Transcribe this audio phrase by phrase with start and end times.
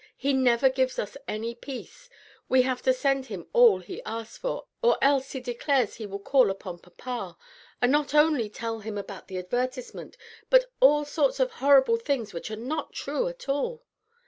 [0.17, 2.09] He never gives us any peace.
[2.49, 6.17] We have to send him all he asks for, or else he declares he will
[6.17, 7.37] call on papa,
[7.83, 10.17] and not only tell him about the advertisement,
[10.49, 13.83] but all sorts of horrible things which are not true at all.